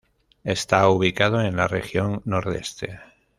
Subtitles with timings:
[0.43, 2.99] Está ubicado en la región nordeste.